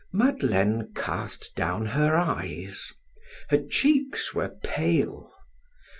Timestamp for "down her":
1.55-2.15